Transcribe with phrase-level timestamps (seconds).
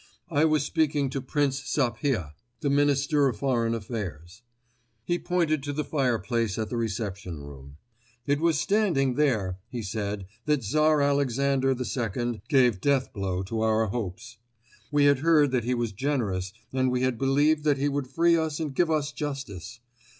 [0.31, 4.41] I was speaking to Prince Sapieha, the Minister of Foreign Affairs.
[5.05, 7.77] He pointed to the fireplace of the Reception Room.
[8.25, 13.61] "It was standing there," he said, "that Tsar Alexander II gave the death blow to
[13.61, 14.39] our hopes.
[14.91, 18.35] We had heard that he was generous and we had believed that he would free
[18.35, 19.81] us and give us justice.